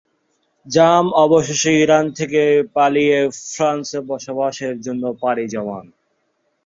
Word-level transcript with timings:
জাম 0.67 1.05
অবশেষে 1.23 1.71
ইরান 1.83 2.05
থেকে 2.17 2.41
পালিয়ে 2.75 3.17
ফ্রান্সে 3.49 3.99
বসবাসের 4.09 4.75
জন্য 4.81 5.03
পাড়ি 5.21 5.45
জমান। 5.47 5.85